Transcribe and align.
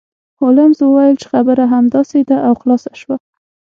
هولمز 0.39 0.79
وویل 0.81 1.15
چې 1.21 1.27
خبره 1.33 1.63
همداسې 1.73 2.19
ده 2.29 2.37
او 2.47 2.53
خلاصه 2.61 2.91
شوه 3.01 3.15